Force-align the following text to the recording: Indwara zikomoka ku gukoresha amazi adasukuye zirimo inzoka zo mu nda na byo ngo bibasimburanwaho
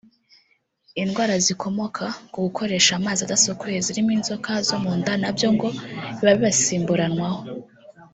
Indwara 1.01 1.35
zikomoka 1.45 2.05
ku 2.31 2.37
gukoresha 2.45 2.91
amazi 2.99 3.21
adasukuye 3.23 3.77
zirimo 3.85 4.11
inzoka 4.17 4.51
zo 4.67 4.77
mu 4.83 4.91
nda 4.99 5.13
na 5.21 5.29
byo 5.35 5.49
ngo 5.55 5.67
bibasimburanwaho 6.25 7.41